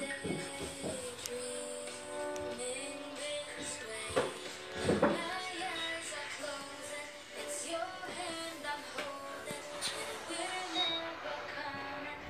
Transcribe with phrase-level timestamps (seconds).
[0.00, 0.95] day.